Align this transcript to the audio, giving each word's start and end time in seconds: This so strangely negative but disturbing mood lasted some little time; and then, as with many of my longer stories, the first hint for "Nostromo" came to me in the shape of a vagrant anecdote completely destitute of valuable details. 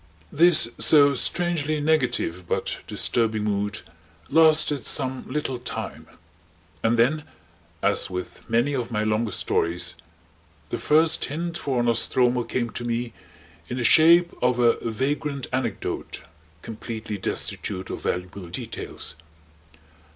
This 0.31 0.67
so 0.79 1.13
strangely 1.13 1.79
negative 1.79 2.45
but 2.49 2.77
disturbing 2.87 3.43
mood 3.43 3.81
lasted 4.31 4.87
some 4.87 5.23
little 5.31 5.59
time; 5.59 6.07
and 6.81 6.97
then, 6.97 7.23
as 7.83 8.09
with 8.09 8.41
many 8.49 8.73
of 8.73 8.89
my 8.89 9.03
longer 9.03 9.31
stories, 9.31 9.93
the 10.69 10.79
first 10.79 11.25
hint 11.25 11.55
for 11.55 11.83
"Nostromo" 11.83 12.41
came 12.45 12.71
to 12.71 12.83
me 12.83 13.13
in 13.69 13.77
the 13.77 13.83
shape 13.83 14.31
of 14.41 14.57
a 14.57 14.79
vagrant 14.89 15.45
anecdote 15.53 16.23
completely 16.63 17.19
destitute 17.19 17.91
of 17.91 18.01
valuable 18.01 18.47
details. 18.49 19.13